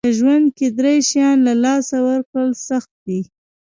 [0.05, 3.19] که ژوند کې درې شیان له لاسه ورکړل سخت دي.